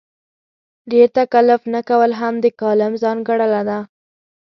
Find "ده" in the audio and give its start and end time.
3.69-3.79